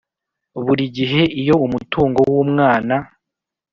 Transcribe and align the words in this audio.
Buri 0.65 0.85
gihe 0.97 1.21
iyo 1.41 1.55
umutungo 1.65 2.19
w 2.33 2.35
umwana 2.43 2.95